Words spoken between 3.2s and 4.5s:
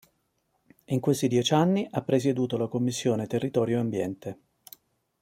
Territorio e Ambiente.